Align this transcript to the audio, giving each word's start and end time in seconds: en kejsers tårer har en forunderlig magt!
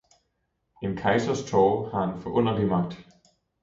en 0.83 0.95
kejsers 0.97 1.45
tårer 1.45 1.89
har 1.89 2.03
en 2.03 2.21
forunderlig 2.21 2.67
magt! 2.67 3.07